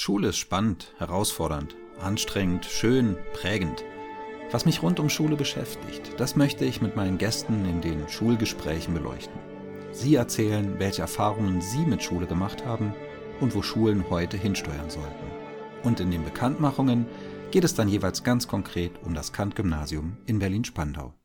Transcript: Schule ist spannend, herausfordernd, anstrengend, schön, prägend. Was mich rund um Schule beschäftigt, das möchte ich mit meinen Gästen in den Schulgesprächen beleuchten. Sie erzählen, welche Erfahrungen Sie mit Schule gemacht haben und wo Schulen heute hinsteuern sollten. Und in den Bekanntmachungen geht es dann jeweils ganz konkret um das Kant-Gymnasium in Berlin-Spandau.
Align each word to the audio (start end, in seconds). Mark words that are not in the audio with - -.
Schule 0.00 0.28
ist 0.28 0.38
spannend, 0.38 0.94
herausfordernd, 0.98 1.74
anstrengend, 1.98 2.64
schön, 2.64 3.16
prägend. 3.32 3.84
Was 4.52 4.64
mich 4.64 4.80
rund 4.80 5.00
um 5.00 5.10
Schule 5.10 5.34
beschäftigt, 5.34 6.12
das 6.18 6.36
möchte 6.36 6.64
ich 6.64 6.80
mit 6.80 6.94
meinen 6.94 7.18
Gästen 7.18 7.64
in 7.64 7.80
den 7.80 8.08
Schulgesprächen 8.08 8.94
beleuchten. 8.94 9.36
Sie 9.90 10.14
erzählen, 10.14 10.78
welche 10.78 11.02
Erfahrungen 11.02 11.60
Sie 11.60 11.84
mit 11.84 12.00
Schule 12.00 12.28
gemacht 12.28 12.64
haben 12.64 12.94
und 13.40 13.56
wo 13.56 13.62
Schulen 13.62 14.08
heute 14.08 14.36
hinsteuern 14.36 14.88
sollten. 14.88 15.26
Und 15.82 15.98
in 15.98 16.12
den 16.12 16.22
Bekanntmachungen 16.22 17.04
geht 17.50 17.64
es 17.64 17.74
dann 17.74 17.88
jeweils 17.88 18.22
ganz 18.22 18.46
konkret 18.46 18.92
um 19.02 19.14
das 19.14 19.32
Kant-Gymnasium 19.32 20.16
in 20.26 20.38
Berlin-Spandau. 20.38 21.12